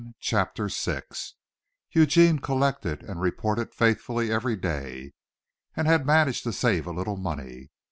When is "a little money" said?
6.87-7.69